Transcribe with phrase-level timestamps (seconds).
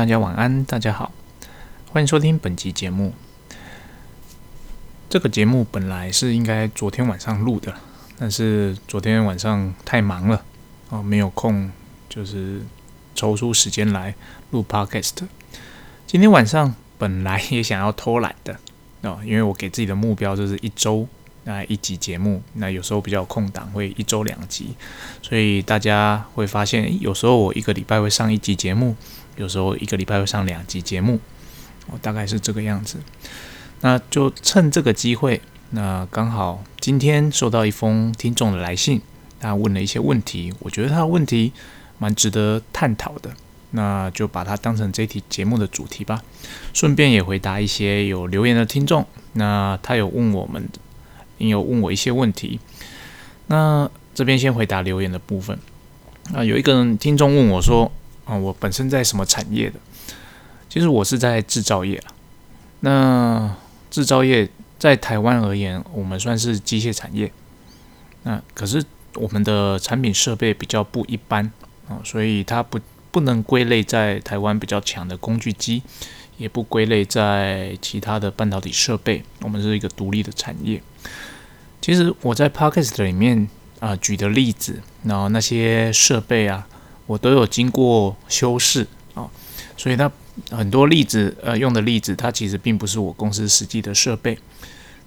[0.00, 1.12] 大家晚安，大家好，
[1.92, 3.12] 欢迎收听本集节目。
[5.10, 7.74] 这个节目本来是应该昨天晚上录的，
[8.18, 10.42] 但是昨天晚上太忙了
[10.88, 11.70] 哦，没有空，
[12.08, 12.62] 就是
[13.14, 14.14] 抽出时间来
[14.52, 15.16] 录 podcast。
[16.06, 18.56] 今天晚上本来也想要偷懒的
[19.02, 21.06] 哦，因为我给自己的目标就是一周
[21.44, 24.74] 那一集节目，那有时候比较空档会一周两集，
[25.20, 28.96] 所以大家会发现，有时候我一个礼拜会上一集节目。
[29.40, 31.18] 有时候一个礼拜会上两集节目，
[31.86, 32.98] 哦，大概是这个样子。
[33.80, 35.40] 那就趁这个机会，
[35.70, 39.00] 那刚好今天收到一封听众的来信，
[39.40, 41.54] 他问了一些问题，我觉得他的问题
[41.96, 43.30] 蛮值得探讨的，
[43.70, 46.22] 那就把它当成这期节目的主题吧。
[46.74, 50.68] 顺便也回答一些有留言的听众，那他有问我们，
[51.38, 52.60] 也有问我一些问题。
[53.46, 55.58] 那这边先回答留言的部分。
[56.30, 57.90] 那有一个人听众问我说。
[58.30, 59.80] 啊，我本身在什么产业的？
[60.68, 62.00] 其实我是在制造业
[62.78, 63.56] 那
[63.90, 67.32] 制造业在台湾而言，我们算是机械产业。
[68.22, 68.80] 那可是
[69.14, 71.50] 我们的产品设备比较不一般
[71.88, 72.78] 啊，所以它不
[73.10, 75.82] 不能归类在台湾比较强的工具机，
[76.38, 79.24] 也不归类在其他的半导体设备。
[79.40, 80.80] 我们是一个独立的产业。
[81.80, 83.48] 其实我在 Podcast 里面
[83.80, 86.68] 啊举的例子，然后那些设备啊。
[87.10, 89.28] 我都有经过修饰啊，
[89.76, 90.08] 所以它
[90.52, 94.38] 很多例子呃用的例子，它其实并不是我公司实际的设备，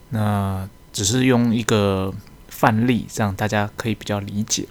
[0.10, 2.14] 那只是用一个
[2.50, 4.68] 范例，这样大家可以比较理解。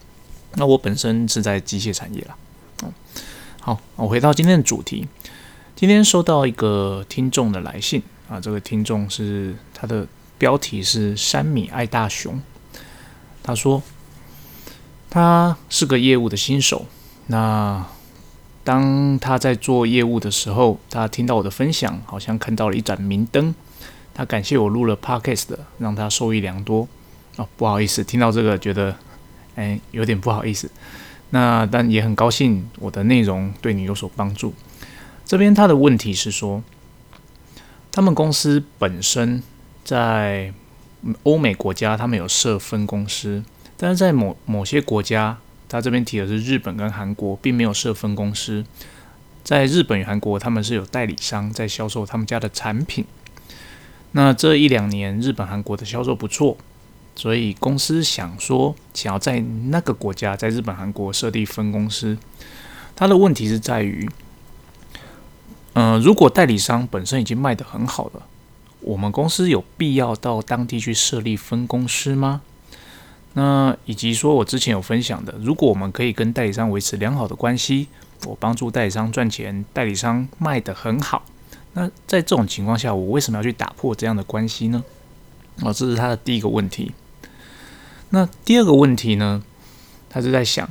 [0.56, 2.36] 那我本身是在机械产业啦，
[2.82, 2.92] 嗯，
[3.60, 5.08] 好，我回到今天的主题，
[5.74, 12.38] 今天收到一个听众的来信啊，这个听众是他的标题是山米爱大熊，
[13.42, 13.82] 他说
[15.08, 16.84] 他是个业务的新手。
[17.26, 17.86] 那
[18.64, 23.54] 当他在做业务的时候，他听到我的分享，好像看到了一盏明灯。
[24.14, 26.86] 他感谢我录了 podcast，让他受益良多。
[27.36, 28.94] 哦，不好意思，听到这个觉得，
[29.56, 30.70] 哎，有点不好意思。
[31.30, 34.52] 那但也很高兴我的内容对你有所帮助。
[35.24, 36.62] 这边他的问题是说，
[37.90, 39.42] 他们公司本身
[39.82, 40.52] 在
[41.22, 43.42] 欧美国家，他们有设分公司，
[43.76, 45.38] 但是在某某些国家。
[45.72, 48.62] 他这边提的是日本跟韩国，并没有设分公司。
[49.42, 53.06] 在日本与韩国，他们是有代理商在销售他们家的产品。
[54.10, 56.58] 那这一两年，日本、韩国的销售不错，
[57.16, 62.18] 所以公司想说，想要在那个国家，在日本、韩国设立分公司。
[62.94, 64.06] 他的问题是在于，
[65.72, 68.26] 嗯，如果代理商本身已经卖得很好了，
[68.80, 72.42] 我们公司有必要到当地去设立分公司吗？
[73.34, 77.88] 那以及说，我之前有分享的，如果我们可以跟代理商维持良好的关系，
[78.26, 81.24] 我帮助代理商赚钱，代理商卖得很好，
[81.72, 84.84] 那在这种情况下，我为什么要去打破这样的关系呢？
[85.62, 86.92] 哦，这是他的第一个问题。
[88.10, 89.42] 那第二个问题呢？
[90.10, 90.68] 他是在想，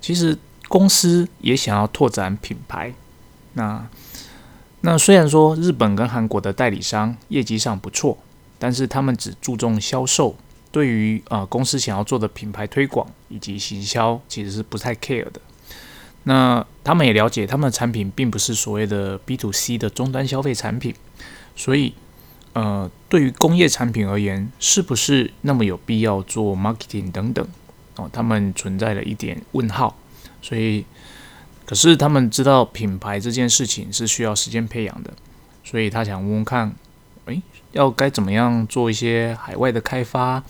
[0.00, 2.94] 其实公司也想要拓展品牌。
[3.54, 3.84] 那
[4.82, 8.16] 那虽然说日本跟韩国的代理商业绩上不错，
[8.60, 10.36] 但是他们只注重销售。
[10.76, 15.40] 对于呃公司想要做的品牌推广以及行销，其实是不太 care 的。
[16.24, 20.94] 那他们也了解，他们的产品并不是所谓的 B to C 的终端消费产品，
[21.56, 21.94] 所以
[22.52, 27.48] 呃，对于工业产品而言，是不是那么有必要做 marketing 等等
[27.94, 28.10] 哦？
[28.12, 29.96] 他们存在了一点问号。
[30.42, 30.84] 所以，
[31.64, 35.14] 可是他们知道品牌这件事情是需要时间培养的，
[35.64, 36.76] 所以他想问问看。
[37.26, 37.42] 诶，
[37.72, 40.42] 要该怎么样做一些海外的开发？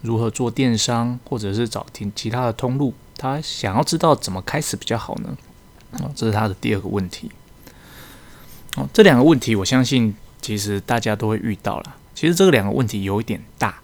[0.00, 2.94] 如何做电商，或者是找其其他的通路？
[3.16, 5.36] 他想要知道怎么开始比较好呢？
[5.98, 7.30] 哦，这是他的第二个问题。
[8.76, 11.96] 哦，这两个问题，我相信其实大家都会遇到了。
[12.14, 13.80] 其实这个两个问题有一点大。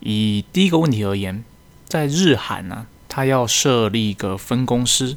[0.00, 1.42] 以第一个问题而言，
[1.88, 5.16] 在日韩呢，他要设立一个分公司，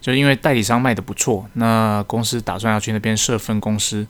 [0.00, 4.06] 就因为代理商卖的不错，那公司打算要去那边设分公司。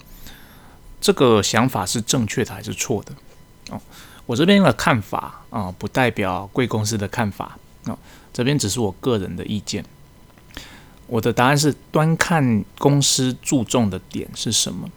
[1.01, 3.13] 这个想法是正确的还是错的？
[3.71, 3.81] 哦，
[4.27, 7.99] 我这边的看法啊，不代表贵公司的看法哦，
[8.33, 9.85] 这边只是我个人的意见。
[11.07, 14.89] 我的答案是端看公司注重的点是什么。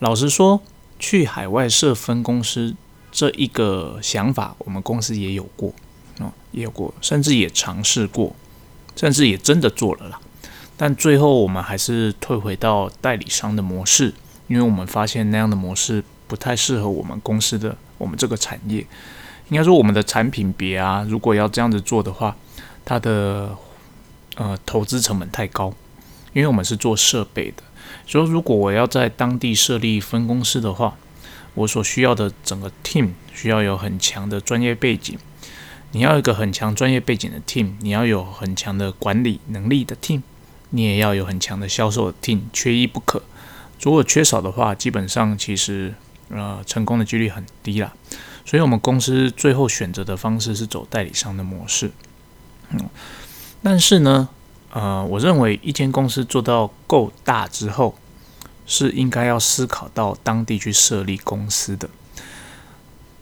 [0.00, 0.60] 老实说，
[0.98, 2.74] 去海外设分公司
[3.10, 5.72] 这一个想法，我们公司也有过
[6.18, 8.34] 哦，也有过，甚至也尝试过，
[8.96, 10.20] 甚至也真的做了啦。
[10.76, 14.12] 但最后我们还是退回到代理商的模式。
[14.48, 18.84] 因为我们发现那样的模式不太适合我们公司的我们这个产业，
[19.48, 22.36] 应该说我们的产品别啊，如果要这样子做的话，
[22.84, 23.56] 它的
[24.36, 25.72] 呃投资成本太高
[26.32, 27.62] 因为我们是做设备的，
[28.06, 30.96] 所以如果我要在当地设立分公司的话，
[31.54, 35.18] 我所需要的整个 team 需要有很强的专业背景。
[35.92, 40.20] 你要一个很强专业背景的 team，你要有很强的管理能力的 team，
[40.70, 43.22] 你也要有很强的销售的 team，缺一不可。
[43.80, 45.94] 如果缺少的话，基本上其实
[46.30, 47.92] 呃成功的几率很低啦。
[48.44, 51.90] 所以我们公司最后选择的方式是走代理商的模式。
[52.70, 52.80] 嗯，
[53.62, 54.28] 但是呢，
[54.72, 57.94] 呃，我认为一间公司做到够大之后，
[58.66, 61.88] 是应该要思考到当地去设立公司的。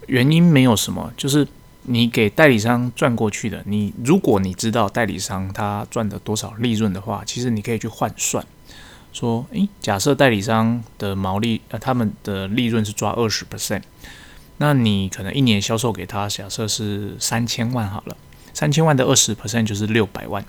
[0.06, 1.46] 原因没有什么，就是。
[1.88, 8.44] 你给代理商赚过去的，你如果你知道代理商他赚的多少利润的话，其实你可以去换算，
[9.16, 13.80] 说，诶，假设代理商的毛利，呃，他们的利润是抓二十 percent，
[14.58, 18.16] 那你可能一年销售给他，假设是三千万好了，
[18.52, 20.44] 三千万的二十 percent 就是六百万。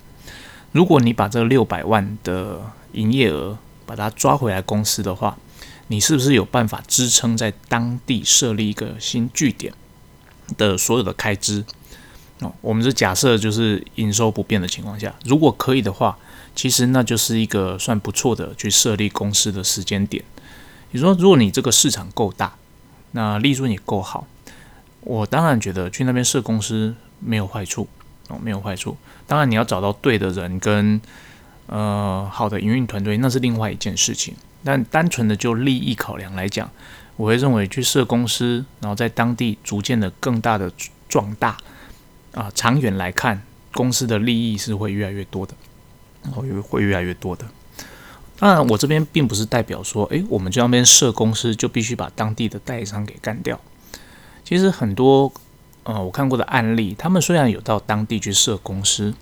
[0.72, 2.60] 如果你把这六百万的
[2.92, 3.56] 营业额
[3.86, 5.38] 把它抓回来公司的话，
[5.86, 9.72] 你是不是有办法支撑在当地设立一个新据点？
[10.56, 11.62] 的所有的开支
[12.40, 16.16] 哦，我们是假设就是营收不变的情况下，如果可以的话，
[16.58, 20.24] 其实那就是一个算不错的去设立公司的时间点。
[20.90, 22.56] 你说，如果你这个市场够大，
[23.12, 24.26] 那利润也够好，
[25.02, 27.86] 我当然觉得去那边设公司没有坏处
[28.26, 28.96] 哦，没有坏处。
[29.28, 31.00] 当然你要找到对的人跟
[31.68, 34.34] 呃好的营运团队，那是另外一件事情。
[34.64, 36.68] 但单纯的就利益考量来讲，
[37.14, 40.68] 我会认为去设公司，然后在当地逐渐的更大的
[41.08, 41.56] 壮大，
[42.34, 43.40] 啊，长远来看，
[43.72, 45.54] 公司的利益是会越来越多的，
[46.30, 47.44] 会会越来越多的。
[48.38, 53.60] 当然，我这边并不是代表说，诶，我们这边设公司就必须把当地的代理商给干掉。
[54.44, 55.32] 其实很多，
[55.82, 59.14] 呃，我看过的案例，他们虽然有到当地去设公司，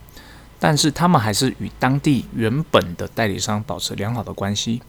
[0.59, 4.83] 但是他们还是与当地原本的代理商保持良好的关系。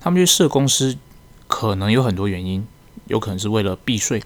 [0.00, 0.96] 他们去设公司。
[1.46, 2.66] 可能有很多原因，
[3.06, 4.22] 有可能是为了避税，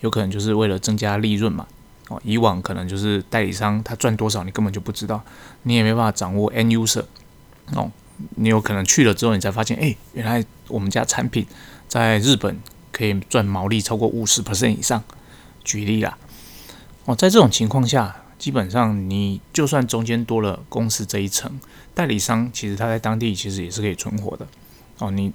[0.00, 1.66] 有可能就是为了增加利润嘛。
[2.10, 5.22] 哦，以往可能就是代理商他赚多少，你根本就不知道，
[5.62, 7.04] 你也没办法掌握 end user。
[7.74, 7.90] 哦，
[8.34, 11.46] 你有可能去了之后，你才发现，哎，原来我们家产品
[11.88, 12.60] 在日本
[12.92, 15.02] 可以赚毛利超过五十 percent 以上。
[15.64, 16.18] 举例啦，
[17.04, 21.60] 哦，在这种情况下，基本上你就算中间多了公司这一层，
[21.94, 24.46] 代理商其实他在当地其实也是可以存活的。
[24.98, 25.32] 哦，你。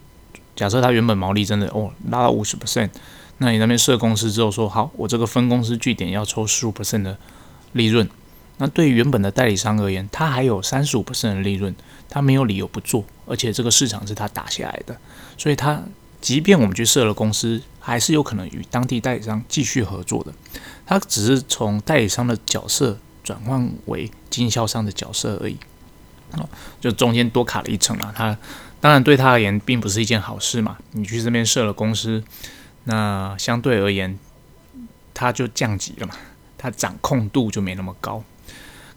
[0.55, 2.89] 假设他原本毛利真的哦拉到五十 percent，
[3.37, 7.17] 那你那边设公司之后说好，我这个分公司据点要抽十五 percent 的
[7.73, 8.09] 利润，
[8.57, 11.75] 那对于原本的代理商而言，他还有三十五 percent 的利润，
[12.09, 14.97] 他没有理由不做，而且这个市场是他打下来的，
[15.37, 15.83] 所以他
[16.21, 20.33] 即便我们去设了公司，还是有可能与当地代理商继续合作的，
[20.85, 25.57] 他只是从代理商的角色转换为经销商的角色而已，
[26.31, 26.47] 哦，
[26.79, 28.37] 就中间多卡了一层啊，他。
[28.81, 30.77] 当然，对他而言并不是一件好事嘛。
[30.91, 32.23] 你去这边设了公司，
[32.85, 34.17] 那相对而言，
[35.13, 36.15] 它就降级了嘛，
[36.57, 38.23] 它掌控度就没那么高。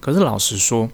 [0.01, 0.89] 可是老实说，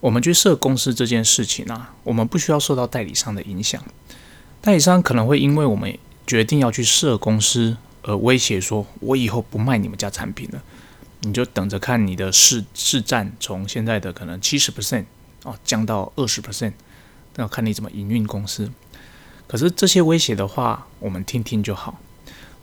[0.00, 3.82] 我们去设公司这件事情啊，我们不需要受到代理商的影响。
[4.60, 10.62] 代理商可能会因为我们决定要去设公司而威胁说：“我以后不卖你们家产品了，
[11.20, 15.04] 你就等着看你的市市占从现在的可能七十 percent
[15.42, 16.72] 哦降到二十 percent。”
[17.36, 18.70] 要看你怎么营运公司，
[19.46, 21.98] 可是这些威胁的话，我们听听就好。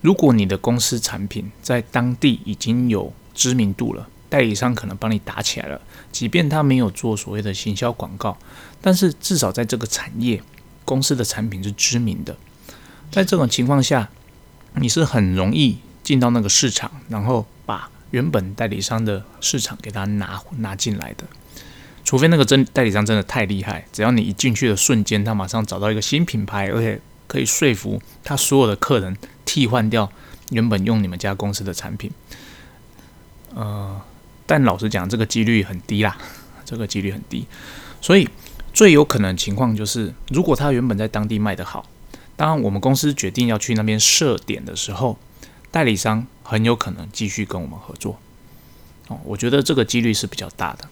[0.02, 5.80] 如果你的公司产品在当地已经有知名度了，代理商可能帮你打起来了，
[6.12, 8.36] 即便他没有做所谓的行销广告，
[8.82, 10.42] 但是至少在这个产业，
[10.84, 12.36] 公司的产品是知名的。
[13.12, 14.10] 在这种情况下，
[14.76, 21.26] 你是很容易进到那个市场，然后把原本代理商的市场给他拿拿进来的。
[22.12, 29.16] 除非那个真代理商真的太厉害，只要你一进去的瞬间，他马上找到一个新品牌，而且可以说服他所有的客人
[29.46, 30.12] 替换掉
[30.50, 32.12] 原本用你们家公司的产品。
[33.56, 34.02] 呃，
[34.46, 36.18] 但老实讲，这个几率很低啦，
[36.66, 37.48] 这个几率很低。
[38.02, 38.28] 所以
[38.74, 41.86] 最有可能的情况就是，如果他原本在当地卖得好，
[42.36, 45.18] 当我们公司决定要去那边设点的时候，
[45.72, 48.20] 代理商很有可能继续跟我们合作。
[49.08, 50.84] 哦，我觉得这个几率是比较大的。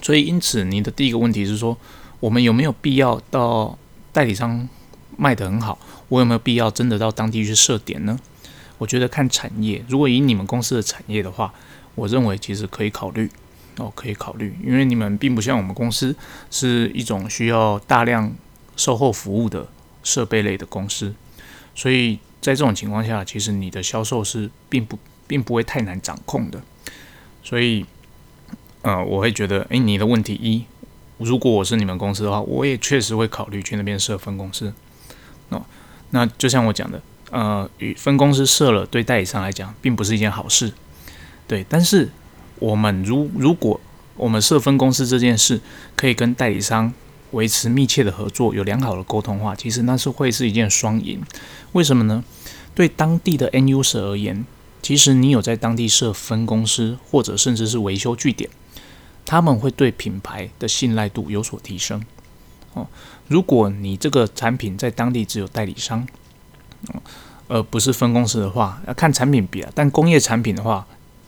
[0.00, 1.76] 所以，因此，你的第一个问题是说，
[2.20, 3.76] 我们有没有必要到
[4.12, 4.68] 代理商
[5.16, 5.78] 卖得很好？
[6.08, 8.18] 我有没有必要真的到当地去设点呢？
[8.78, 11.52] 我觉得看产业，如果以你们公司的产业的话，
[11.94, 13.28] 我认为其实可以考虑
[13.76, 16.14] 哦，可以考虑，因为你们并不像我们公司
[16.50, 18.32] 是一种需要大量
[18.76, 19.68] 售后服务的
[20.04, 21.12] 设备类的公司，
[21.74, 26.62] 所以在这种情况下，其实你的销售是并不并不会太难掌控的，
[27.42, 27.84] 所以。
[28.82, 30.64] 呃，我会觉得，诶，你的问题一，
[31.18, 34.72] 如果我是你们公司的话，我也确实会考虑去那边设分公司。
[35.48, 35.64] 哦，
[36.10, 40.72] 那就像我讲的，呃，与分公司设了，对代理商来讲，并不是一件好事。
[41.46, 42.10] 对，但是
[42.58, 43.80] 我们如如果
[44.16, 45.60] 我们设分公司这件事，
[45.96, 46.92] 可以跟代理商
[47.32, 51.20] 维持密切的合作，有良好的沟通话，其实那是会是一件双赢。
[51.72, 52.22] 为什么呢？
[52.74, 54.46] 对当地的 NUS 而言，
[54.80, 58.48] 其实你有在当地设分公司，或者甚至是维修据点。
[59.28, 62.02] 他们会对品牌的信赖度有所提升
[62.72, 62.86] 哦。
[63.26, 66.06] 如果你这个产品在当地只有代理商，
[67.46, 69.70] 而不是分公司的话，要看产品比啊。
[69.74, 70.86] 但工业产品的话，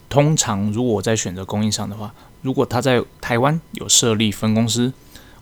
[0.08, 4.90] 通常如果我在选择供应商的话，如果他在台湾有设立分公司，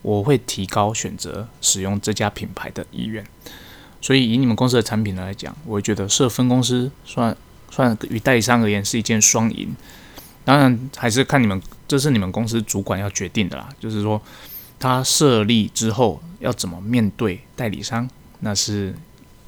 [0.01, 3.25] 我会提高选择使用这家品牌的意愿。
[4.01, 7.33] 所以以你们公司的产品来讲，我觉得设分公司算
[7.71, 9.73] 算与代理商而言是一件双赢。
[10.49, 13.69] 当然还是看你们，这是你们公司主管要决定的啦。
[13.79, 14.19] 就是说，
[14.79, 18.95] 他设立之后要怎么面对代理商，那是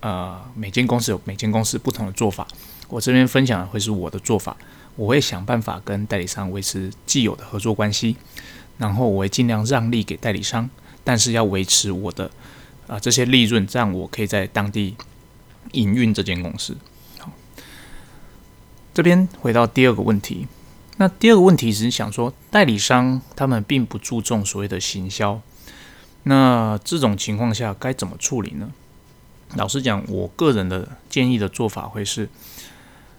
[0.01, 2.47] 呃每间公司有每间公司不同的做法。
[2.87, 4.55] 我这边分享的会是我的做法，
[4.95, 8.15] 我会想办法跟代理商维持既有的合作关系，
[8.77, 10.69] 然后我会尽量让利给代理商，
[11.03, 12.29] 但是要维持我的
[12.85, 14.95] 啊这些利润，这样我可以在当地
[15.71, 16.77] 营运这间公司。
[17.17, 17.31] 好，
[18.93, 20.45] 这边回到第二个问题。
[21.01, 25.41] 那第二个问题是想说，代理商他们并不注重所谓的行销，
[26.25, 28.69] 那这种情况下该怎么处理呢？
[29.55, 32.29] 老实讲，我个人的建议的做法会是，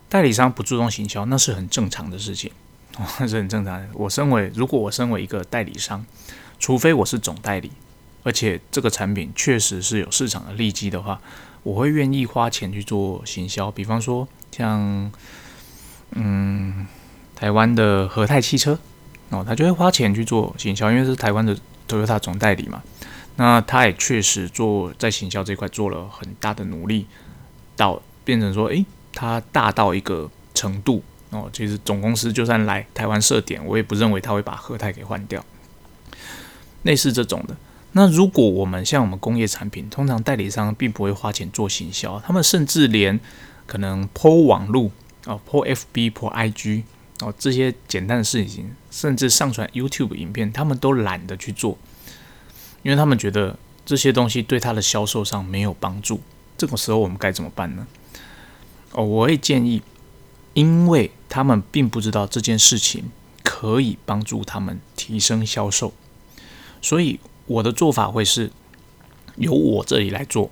[0.09, 2.53] 代理商不注重行销，那是很正常的事情，
[3.19, 3.89] 那是很正常的。
[3.95, 6.07] 我身为如果我身为一个代理商，
[6.61, 7.73] 除非我是总代理，
[8.23, 11.21] 而且这个产品确实是有市场的利基的话，
[11.65, 13.73] 我会愿意花钱去做行销。
[13.73, 15.11] 比方说像，
[16.12, 16.87] 嗯。
[17.43, 18.79] 台湾的和泰汽车
[19.31, 21.57] 哦，他就会花钱去做行销，因为是台湾的
[21.89, 22.81] Toyota 总代理嘛。
[23.35, 27.05] 那他也确实做在行销这块做了很大的努力，
[27.75, 31.51] 到变成说，诶，他大到一个程度哦。
[31.53, 35.45] 其实总公司就算来台湾设点，我也不认为他会把和泰给换掉。
[36.85, 37.57] 类似这种的，
[37.91, 43.19] 那如果我们像我们工业产品，通常代理商并不会花钱做行销，他们甚至连
[43.67, 44.93] 可能 PO 网路
[45.27, 46.83] 哦，PO FB、PO IG。
[47.23, 51.79] 哦，这些简单的事情，甚至上传 YouTube 影片，他们都懒得去做，
[52.83, 56.21] 因为他们觉得这些东西对他的销售上没有帮助。
[56.59, 57.87] 这个时候我们该怎么办呢？
[58.91, 59.81] 哦，我会建议，
[60.55, 63.11] 因为他们并不知道这件事情
[63.45, 65.93] 可以帮助他们提升销售，
[66.81, 68.50] 所以我的做法会是
[69.37, 70.50] 由我这里来做。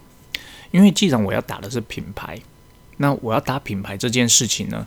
[0.71, 2.41] 因为既然我要打的是品牌，
[2.99, 4.87] 那我要打品牌这件事情呢？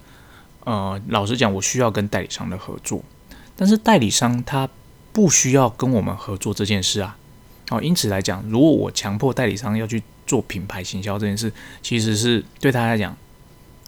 [0.65, 3.03] 呃，老实讲，我需要跟代理商的合作，
[3.55, 4.69] 但是代理商他
[5.11, 7.17] 不需要跟我们合作这件事啊。
[7.69, 11.51] 哦，因此来讲，如果我强迫代理商要去做品牌行销这件事，
[11.81, 13.15] 其实是对他来讲，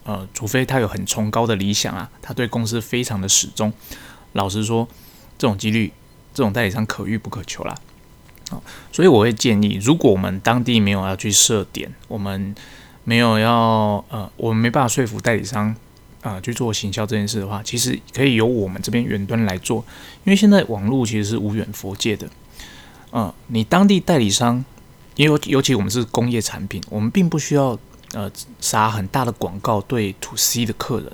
[0.04, 3.72] 呃，除非他有很崇高的理想啊，他对公司非常的始终。
[4.34, 4.88] 老实说，
[5.38, 5.94] 这种几率，
[6.34, 7.76] 这种代理商可遇不可求啦。
[8.50, 12.54] 好，所以我会建议，如果我们当地没有要去设点，我们
[13.06, 15.74] 没有要呃，我们没办法说服代理商。
[16.26, 19.86] 啊，去做行销这件事的话，其实可以由我们这边远端来做，
[20.24, 22.28] 因为现在网络其实是无远佛界的。
[23.12, 24.66] 嗯，你当地代理商，
[25.16, 27.78] 因为尤其我们是工业产品，我们并不需要
[28.14, 31.12] 呃撒很大的广告对 To C 的客人。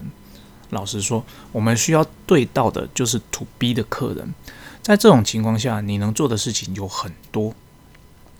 [0.70, 4.34] 老实说，我们需要对到的就是 To B 的客人。
[4.82, 7.53] 在这种情况下，你能做的事情有很多。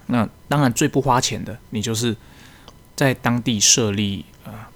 [0.08, 2.16] 那当然最不花钱的，你就是
[2.96, 4.24] 在当地设立。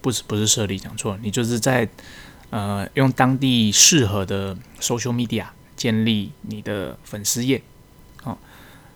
[0.06, 1.90] 不是不是设立讲错了，你就是在
[2.52, 5.46] 呃用当地适合的 social media
[5.76, 7.60] 建立你的粉丝页，
[8.24, 8.38] 哦，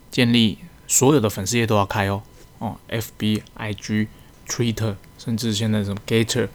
[0.08, 2.22] 建立所有的粉丝页都要开哦，
[2.60, 4.06] 哦，FB、IG、
[4.48, 6.46] Twitter，甚至现在什么 Gator，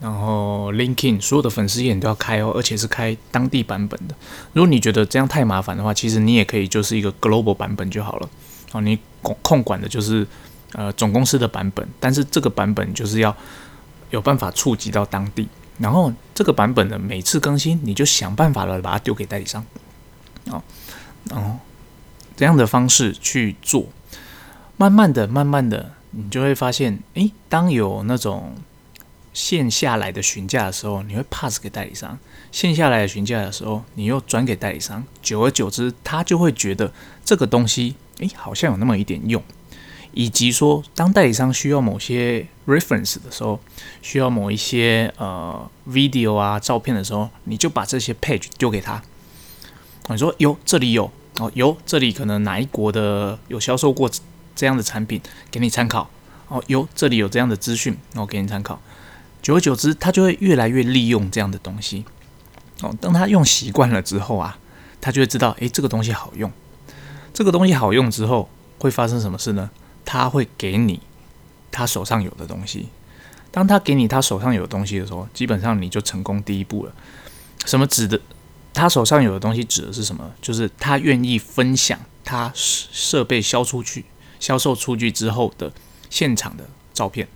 [0.00, 4.14] 然后 LinkedIn，所有的粉丝页你都要开哦，而且是开当地版本的。
[4.52, 8.30] 如果你觉得这样太麻烦的话，其实你也可以就是一个 global 版本就好了，
[8.74, 10.24] 哦，你控控管的就是。
[10.74, 13.34] 呃，总公司的版本，但是这个版本就是要
[14.10, 15.48] 有办法触及到当地，
[15.78, 19.64] 然后这个版本的每次更新，你就想办法了把它丢给代理商，
[20.46, 20.62] 哦，
[21.30, 21.58] 然后
[22.36, 23.86] 这样的方式去做，
[24.76, 28.54] 慢慢的、慢慢的，你就会发现，诶，当有那种
[29.32, 32.18] 线下来的询价的时候，你会 pass 给代理商；
[32.50, 35.04] 线下来的询价的时候，你又转给代理商。
[35.22, 36.92] 久而久之，他就会觉得
[37.24, 39.42] 这个东西，诶，好像有那么一点用。
[40.18, 43.60] 以及说，当代理商需要某些 reference 的时候，
[44.02, 49.00] 需要某一些呃 video 啊照片的时候，你就把这些 page 丢给他。
[50.08, 51.08] 你说有这里有
[51.38, 54.10] 哦，有这里可能哪一国的有销售过
[54.56, 55.20] 这样的产品，
[55.52, 56.10] 给你参考。
[56.48, 58.82] 哦，有这里有这样的资讯，我给你参考。
[59.40, 62.04] 久而久之，他就会越来越利用这样的东西。
[62.82, 64.58] 哦，当他用习惯了之后啊，
[65.00, 66.50] 他就会知道，诶，这个东西好用。
[67.32, 68.48] 这个东西好用之后，
[68.80, 69.70] 会发生什么事呢？
[70.08, 70.98] 他会给你
[71.70, 72.88] 他手上有的东西。
[73.50, 76.92] 当他给你他手上有的东西的时候，基本上你就成功第一步了。
[77.66, 78.18] 什么指的？
[78.72, 80.32] 他手上有的东西指的是什么？
[80.40, 84.06] 就是他愿意分享他设备销出去、
[84.40, 85.70] 销售出去之后的
[86.08, 87.28] 现场的照片、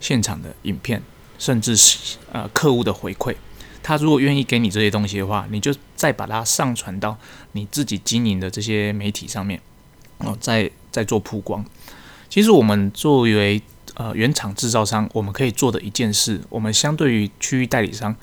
[0.00, 1.00] 现场的影片。
[1.38, 3.34] 甚至是呃客户的回馈，
[3.82, 7.16] 他如果愿意给你这些东西的话，你就再把它上传到
[7.52, 9.58] 你自己经营的这些媒体上面，
[10.18, 11.64] 哦，再再做曝光。
[12.30, 13.60] 其实我们作为
[13.94, 18.16] 呃原厂制造商，我们可以做的一件事，我们相对于区域代理商，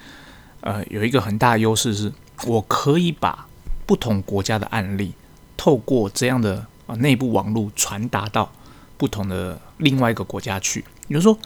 [0.61, 2.11] 呃，有一个很大的优势是，
[2.47, 3.47] 我可以把
[3.85, 5.13] 不同国家的案例，
[5.55, 8.51] 透过这样的啊内部网络传达到
[8.97, 11.37] 不同的另外一个国家去，比如说。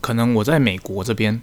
[0.00, 1.40] 可能我在美国这边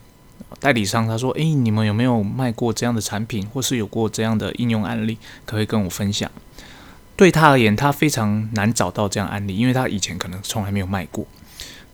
[0.60, 6.30] 代理商，他说：“诶，你们有没有卖过这样的产品，或是有过这样的应用案例，可以跟我分享？”
[7.22, 11.24] 对他而言，他非常难找到这样案例，因为他以前可能从来没有卖过。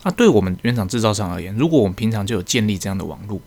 [0.04, 3.42] 那对我们原厂制造商而言，如果我们平常就有建立这样的网络，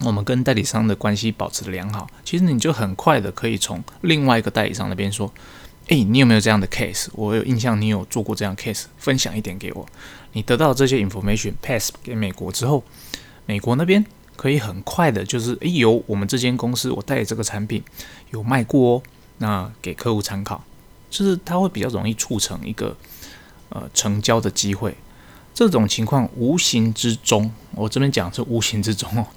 [0.00, 5.32] 我们跟代理商的关系保持良好，其实你就很快的可以从另外一个代理商那边说。
[5.86, 7.06] 诶，你有没有这样的 case？
[7.12, 9.86] 我有印象，你有做过这样 case，分享一点给我。
[10.32, 12.84] 你得到这些 information pass 给美国之后，
[13.46, 14.04] 美国那边
[14.34, 17.82] 可以很快的，就是诶，有我们这间公司，我带这个产品
[18.32, 19.02] 有卖过哦，
[19.38, 20.64] 那给客户参考，
[21.10, 22.96] 就是它会比较容易促成一个
[23.70, 24.96] 呃成交的机会。
[25.54, 29.26] 这种情况无形之中，我这边讲是无形之中哦。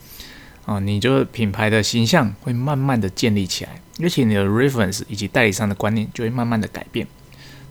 [0.66, 7.08] 啊，你就品牌的形象会慢慢的建立起来，而且你的 reference 以及代理商的观念就会慢慢的改变，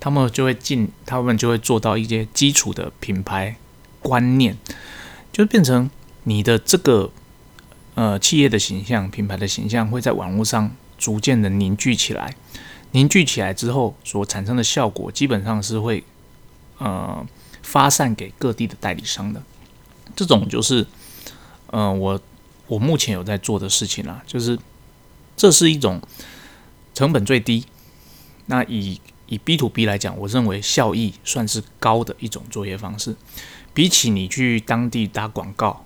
[0.01, 3.55] 他们就会进，他们就会做到一些基础的品牌
[4.01, 4.57] 观念，
[5.31, 5.89] 就变成
[6.25, 7.13] 你的这个
[7.95, 12.35] 呃企业的形象、品牌的形象会在网络上逐渐的凝聚起来，
[12.93, 16.05] 凝聚起来之后所产生的效果，基本上是会
[16.79, 17.27] 呃
[17.63, 19.43] 发散给各地的代理商的，
[20.15, 20.87] 这种就是
[21.69, 22.21] 呃我。
[22.69, 24.59] 我目前有在做的事情啦，就是
[25.35, 26.03] 这是一种
[26.93, 27.65] 成本最低，
[28.45, 33.17] 那以以 B to B 来讲，我认为效益算是高的一种作业方式。
[33.73, 35.83] 比起你去当地打广告，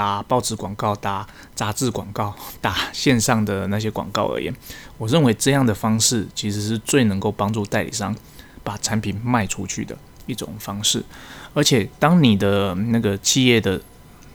[0.00, 4.50] 打报纸广告、打杂志广告、 打线上的那些广告而言，
[4.96, 8.16] 我认为这样的方式其实是最能够帮助代理商
[8.64, 11.04] 把产品卖出去的一种方式。
[11.52, 13.78] 而且，当你的那个企业的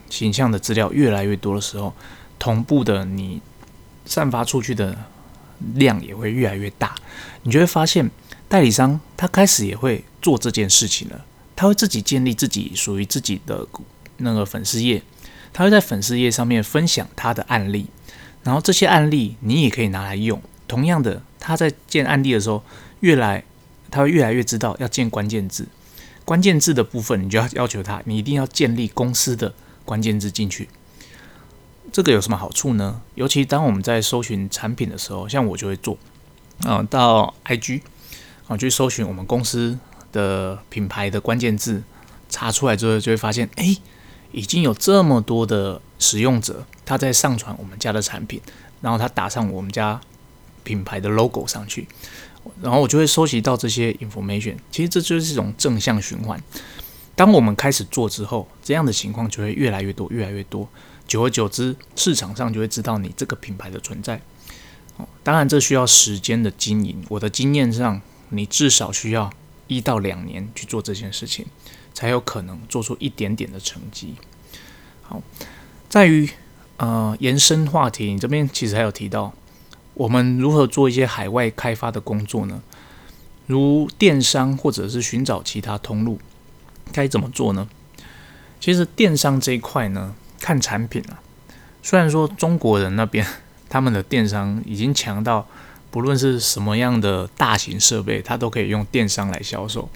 [0.07, 1.91] 形象的资料越来越多的时候，
[2.37, 3.41] 同步的你
[4.05, 4.95] 散发出去的
[5.73, 6.93] 量也会越来越大，
[7.41, 8.11] 你就会发现
[8.47, 11.25] 代理商他开始也会做这件事情了，
[11.55, 13.65] 他会自己建立自己属于自己的
[14.17, 15.01] 那个粉丝页，
[15.55, 17.87] 他会在粉丝页上面分享他的案例，
[18.43, 20.41] 然后这些案例你也可以拿来用。
[20.67, 22.61] 同样的，他在建案例的时候，
[22.99, 23.45] 越来
[23.89, 25.65] 他会越来越知道要建关键字，
[26.25, 29.53] 关键字的部分你就要要求他，你一定要建立公司的。
[29.85, 30.67] 关键字进去，
[31.91, 33.03] 这个有什么好处呢？
[33.13, 35.95] 尤其当我们在搜寻产品的时候，像我就会做，
[36.63, 37.81] 啊，到 IG
[38.47, 39.77] 啊去搜寻我们公司
[40.11, 41.83] 的品牌的关键字，
[42.29, 43.77] 查出来之后就会发现，哎，
[44.35, 48.41] 已经有这么多的使用者他在上传我们家的产品，
[48.81, 49.99] 然后他打上我们家
[50.65, 51.87] 品牌的 logo 上去，
[52.61, 54.57] 然后我就会收集到这些 information。
[54.69, 56.41] 其实这就是一种正向循环。
[57.15, 60.67] 当我们开始做之后，这样的情况就会越来越多，越来越多。
[61.07, 64.21] 久而久之，市场上就会知道你这个品牌的存在。
[65.23, 67.01] 当然这需要时间的经营。
[67.07, 69.31] 我的经验上，你至少需要
[69.67, 71.45] 一到两年去做这件事情，
[71.95, 74.13] 才有可能做出一点点的成绩。
[75.01, 75.19] 好，
[75.89, 76.29] 在于
[76.77, 79.33] 呃延伸话题，你这边其实还有提到，
[79.95, 82.61] 我们如何做一些海外开发的工作呢？
[83.47, 86.19] 如电商或者是寻找其他通路。
[86.91, 87.67] 该怎么做呢？
[88.59, 91.21] 其实电商这一块呢，看产品啊。
[91.81, 93.25] 虽然说中国人那边
[93.69, 95.47] 他们的电商已经强到，
[95.91, 99.89] 不论是什么样的大型设备，它都可以用电商来销售。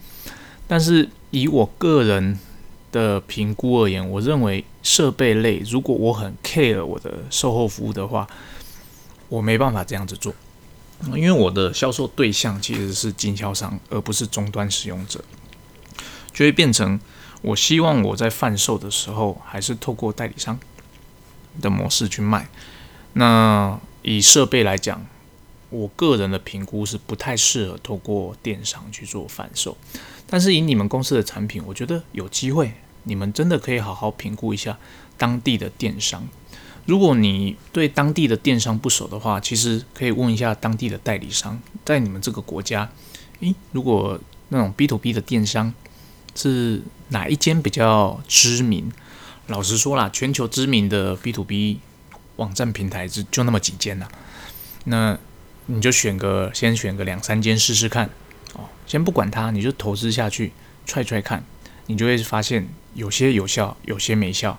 [0.69, 2.38] 但是以我个人
[2.91, 8.27] 的评估而言，我认为设备类，如果我很 care 我的售后服务的话，
[9.29, 10.32] 我没办法这样子做，
[11.15, 15.23] 因为我的销售对象其实是经销商，而不是终端使用者。
[16.32, 16.99] 就会变成，
[17.41, 20.60] 我希望我在贩售的时候，还是透过代理商
[21.60, 22.47] 的模式去卖。
[23.13, 25.03] 那以设备来讲，
[25.69, 29.77] 我个人的评估是不太适合透过电商去做贩售。
[30.27, 34.77] 但是以你们公司的产品，我觉得有机会，你们真的可以好好评估一下
[35.17, 36.27] 当地的电商。
[36.86, 42.89] 如果你对当地的电商不熟的话，其实可以问一下当地的代理商，在你们这个国家，
[43.41, 45.73] 诶，如果那种 B to B 的电商
[46.34, 48.91] 是哪一间比较知名？
[49.47, 51.79] 老实说啦，全球知名的 B to B
[52.38, 54.08] 网站平台就就那么几间呐。
[54.86, 55.17] 那
[55.71, 58.10] 你就选个，先选个两三间试试看。
[58.55, 60.51] 哦，先不管它，你就投资下去，
[60.84, 61.43] 踹踹看，
[61.86, 64.58] 你就会发现有些有效，有些没效，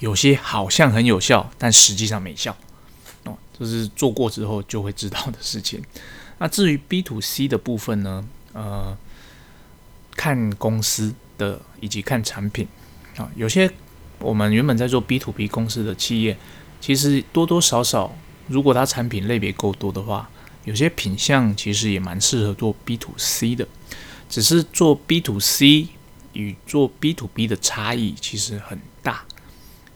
[0.00, 2.56] 有些好像很有效，但实际上没效。
[3.22, 5.80] 哦，这是做过之后就会知道的事情。
[6.38, 8.24] 那至于 B to C 的部分呢？
[8.52, 8.96] 呃，
[10.16, 12.66] 看公司的以及看产品
[13.16, 13.70] 啊，有些
[14.18, 16.36] 我们原本在做 B to B 公司的企业，
[16.80, 18.12] 其实多多少少，
[18.48, 20.28] 如果它产品类别够多的话。
[20.68, 23.66] 有些品相其实也蛮适合做 B to C 的，
[24.28, 25.88] 只是做 B to C
[26.34, 29.24] 与做 B to B 的差异其实很大，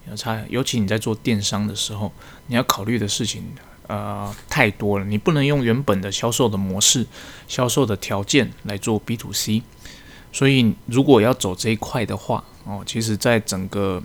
[0.09, 0.43] 有差。
[0.49, 2.11] 尤其你在做电商的时候，
[2.47, 3.45] 你要考虑的事情
[3.87, 7.07] 呃太多了，你不能用原本的销售的模式、
[7.47, 9.63] 销售的条件来做 B to C。
[10.33, 14.03] 所以如果要走这一块的话，哦，其实在整个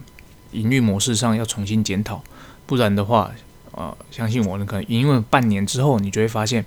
[0.52, 2.22] 营运模式上要重新检讨，
[2.66, 3.32] 不然的话。
[3.78, 6.66] 呃，相信我，你可能因为半年之后，你就会发现，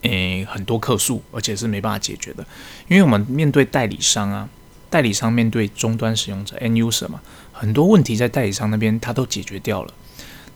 [0.00, 2.46] 诶，很多客诉，而且是没办法解决的。
[2.88, 4.48] 因为我们面对代理商啊，
[4.88, 7.20] 代理商面对终端使用者 （end user） 嘛，
[7.52, 9.92] 很多问题在代理商那边他都解决掉了。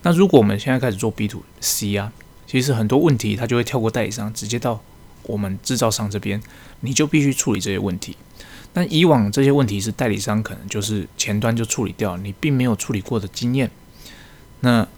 [0.01, 2.11] 那如果我们现在开始做 B to C 啊，
[2.47, 4.81] 其实很多问题他就会跳过代理商，直接到
[5.25, 6.43] 我们制造商这边，
[6.81, 8.17] 你就必须处理这些问题。
[8.73, 13.71] 那以往这些问题是代理商可能就是前端就处理掉，你并没有处理过的经验，
[14.61, 14.89] 那。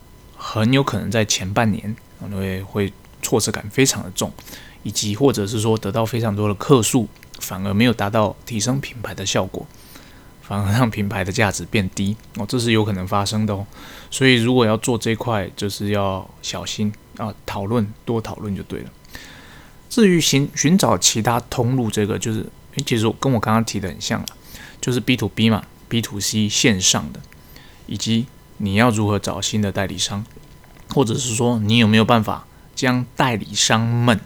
[0.49, 1.97] 很有可能在前半年，
[2.31, 4.33] 会会挫折感非常的重，
[4.85, 7.09] 以及或者是说得到非常多的客数，
[7.41, 9.67] 反而没有达到提升品牌的效果，
[10.41, 13.67] 反而让品牌的价值变低哦，这是有可能发生的哦。
[14.09, 18.91] 所以如果要做这块，就是要小心啊，讨论多讨论就对了。
[19.91, 24.27] 至于寻寻找其他通路，这个就是，诶，其实跟我刚刚提的很像了，
[24.81, 27.19] 就是 B to B 嘛，B to C 线上的，
[27.87, 28.27] 以及。
[28.59, 30.25] 你要如何找新的代理商，
[30.91, 34.21] 或者是说你有没有办法将代理商们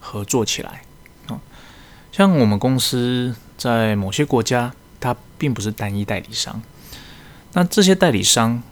[0.00, 0.82] 合作起来
[1.28, 1.40] 啊？
[2.12, 6.62] 像我们公司在某些国家，它并不是单一代理商，
[7.52, 8.62] 那这些代理商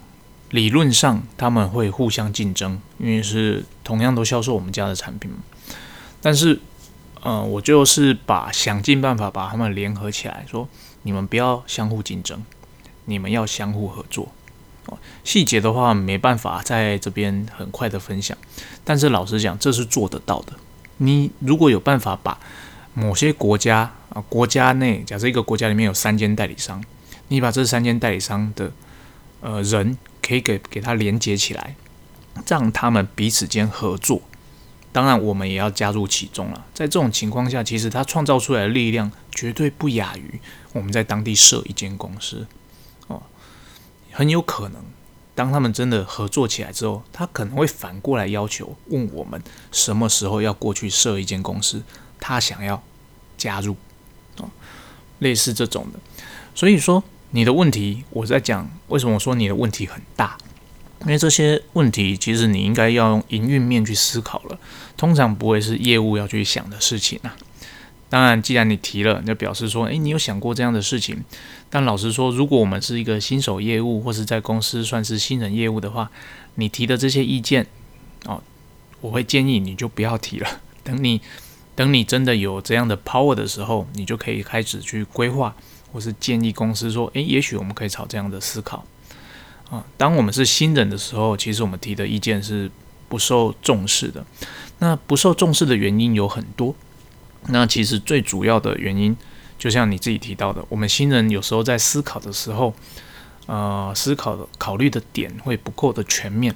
[0.51, 5.31] 理论上他们会互相竞争，因为是同样都销售我们家的产品。
[6.21, 6.61] 但是，
[7.23, 10.69] 呃，我就是把想尽办法把他们联合起来，说
[11.03, 12.45] 你们不要相互竞争，
[13.07, 14.29] 你们要相互合作。
[15.25, 18.37] 细节的话没办法在这边很快的分享，
[18.85, 20.53] 但是老实讲，这是做得到的。
[20.99, 22.39] 你如果有办法把
[22.95, 26.83] 某些国家啊，国家内假设一个国家里面有三间代理商，
[27.29, 28.71] 你把这三间代理商的
[29.41, 31.75] 呃人可以给给他连接起来，
[32.47, 34.21] 让他们彼此间合作。
[34.93, 36.67] 当然，我们也要加入其中了。
[36.75, 40.39] 在这种情况下，其实他创造出来的力量绝对不亚于
[40.75, 42.47] 我们在当地设一间公司
[43.07, 43.23] 哦。
[44.13, 44.83] 很有可能，
[45.35, 51.83] 当他们真的合作起来之后，他可能会反过来要求问我们什么时候要过去设一间公司，
[52.21, 52.83] 他想要
[53.39, 53.75] 加入
[54.37, 54.45] 啊，
[55.21, 55.99] 类似这种的。
[56.55, 60.37] 所以说你的问题，我在讲为什么我说你的问题很大，
[61.01, 64.59] 因为这些问题其实你应该要用营运面去思考了，
[64.97, 67.35] 通常不会是业务要去想的事情啊。
[68.13, 71.25] 当然，既然你提了，就表示说，诶，你有想过这样的事情。
[71.71, 76.11] 但老实说，如果我们是一个新手业务，或是在公司算是新人业务的话，
[76.57, 77.67] 你提的这些意见，
[78.27, 78.43] 哦，
[79.01, 80.61] 我会建议你就不要提了。
[80.85, 81.23] 等你
[81.75, 85.57] 等你真的有这样的 power 的时候，你就可以开始去规划，
[85.91, 88.85] 或是建议公司说，诶，也许我们可以朝这样的思考。
[89.71, 92.71] 啊，当我们是新人的时候，其实我们提的意见是
[93.09, 94.23] 不受重视的。
[94.81, 96.75] 那不受重视的原因有很多。
[97.49, 99.17] 那其实最主要的原因，
[99.59, 102.73] 就像你自己提到的，我们新人有时候在思考的时候，
[103.47, 106.55] 呃，思考的考虑的点会不够的全面。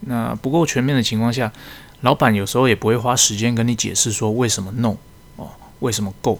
[0.00, 1.52] 那不够全面的情况下，
[2.00, 4.96] 老板有时候也不会花时间跟你解释说为什么 no
[5.36, 6.38] 哦，为什么够。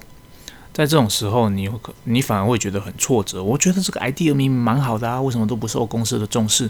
[0.73, 3.43] 在这种时候，你可你反而会觉得很挫折。
[3.43, 6.69] 我觉得这个 idea 明明蛮好的啊，为什么都不受公司的重视？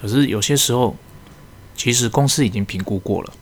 [0.00, 0.96] 可是有些时候，
[1.74, 3.32] 其实公司已经评估过了，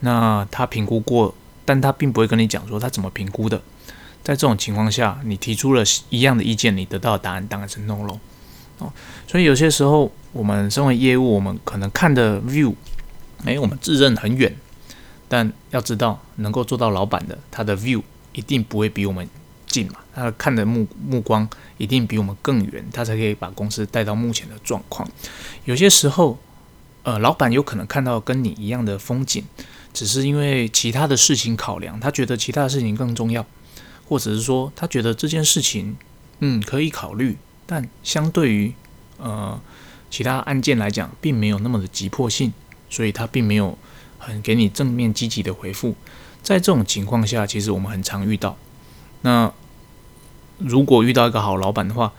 [0.00, 1.34] 那他评估过。
[1.64, 3.60] 但他并不会跟你讲说他怎么评估的，
[4.22, 8.20] 在这种情况下，你提出了一样的意见，你得到的答案当然是 no 咯。
[8.78, 8.92] 哦，
[9.26, 12.74] 所以有些时候我们身为业务，我们可能看的 view
[13.44, 14.56] 诶，我们自认很远，
[15.28, 19.28] 但要知道，能够做到老板的，他的 view 一定不会比我们
[19.66, 25.08] 近嘛，他看的目目光一定比我们更远，他才可以把公司带到目前的状况。
[25.64, 26.38] 有些时候，
[27.02, 29.44] 呃，老板有可能看到跟你一样的风景，
[29.92, 33.44] 只是因为其他的事情考量，他觉得其他的事情更重要，
[34.08, 35.96] 或者是说他觉得这件事情，
[36.40, 38.72] 嗯，可以考虑，但相对于
[39.18, 39.60] 呃
[40.10, 42.52] 其他案件来讲，并没有那么的急迫性，
[42.88, 43.76] 所以他并没有
[44.18, 45.94] 很给你正面积极的回复。
[46.42, 48.56] 在这种情况下，其实我们很常遇到。
[49.20, 49.52] 那
[50.58, 52.12] 如果遇到一个好老板的话，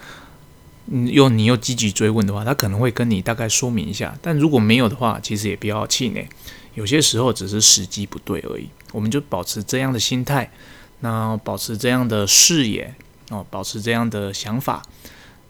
[0.87, 4.17] 又你又积极追问的话，他可能会跟你大概说明一下。
[4.21, 6.27] 但如果没有的话，其实也不要气馁，
[6.75, 8.67] 有些时候只是时机不对而已。
[8.91, 10.51] 我们就保持这样的心态，
[10.99, 12.93] 那保持这样的视野
[13.29, 14.83] 哦，保持这样的想法，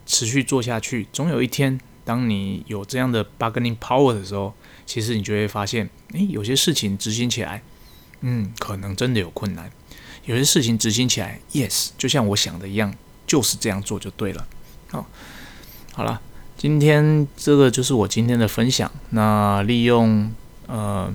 [0.06, 1.08] 持续做下去。
[1.12, 4.54] 总有一天，当你有这样的 bargaining power 的时候，
[4.86, 7.64] 其实你就会发现，诶，有些事情执行起来，
[8.22, 9.72] 嗯，可能真的有困难。
[10.26, 12.94] 有些事情执行起来，yes，就像我想的一样，
[13.28, 14.48] 就是这样做就对了。
[14.94, 15.04] 好，
[15.94, 16.22] 好了，
[16.56, 18.92] 今天这个就是我今天的分享。
[19.10, 20.32] 那利用
[20.68, 21.12] 呃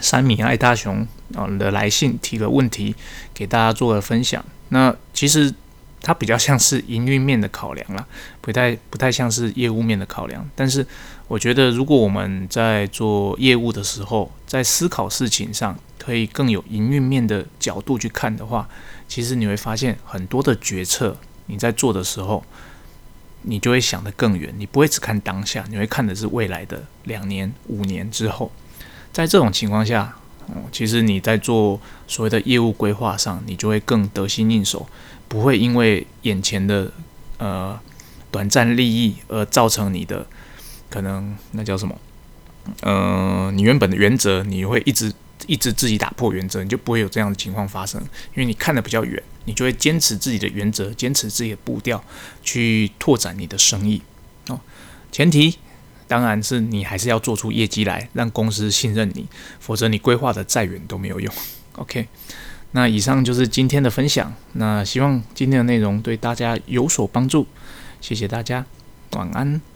[0.00, 2.92] 三米爱大雄啊的来信提个问题，
[3.32, 4.44] 给大家做个分享。
[4.70, 5.54] 那其实
[6.00, 8.04] 它比较像是营运面的考量啦，
[8.40, 10.44] 不太不太像是业务面的考量。
[10.56, 10.84] 但是
[11.28, 18.68] 我觉得，如果我们在做业务的时候，在思考事情上，可以更有营运面的角度去看的话，
[19.06, 22.42] 其实你会发现很多的决策你在做的时候，
[23.44, 28.50] 你就会想得更远，你不会只看当下，你会看的是未来的两年、五年之后。
[29.12, 30.16] 在这种情况下，
[30.48, 34.86] 嗯其实你在做所谓的业务规划上，你就会更得心应手，
[35.28, 36.90] 不会因为眼前的
[37.38, 37.78] 呃
[38.30, 40.26] 短暂利益而造成你的
[40.90, 41.96] 可能那叫什么？
[42.80, 45.12] 呃，你原本的原则，你会一直
[45.46, 48.00] 一直自己打破原则，你就不会有这样的情况发生。
[48.00, 52.02] 因为你看的比较远，你就会坚持自己的原则，坚持自己的步调，
[52.42, 54.00] 去拓展你的生意。
[54.48, 54.60] 哦，
[55.12, 55.56] 前提
[56.06, 59.26] 当然是你还是要做出业绩来，让公司信任你，
[59.60, 61.34] 否则你规划的再远都没有用。
[61.76, 62.08] OK，
[62.72, 64.32] 那以上就是今天的分享。
[64.52, 67.46] 那希望今天的内容对大家有所帮助，
[68.00, 68.64] 谢谢大家，
[69.12, 69.73] 晚安。